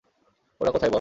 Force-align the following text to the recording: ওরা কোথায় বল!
ওরা 0.61 0.71
কোথায় 0.71 0.81
বল! 0.81 0.89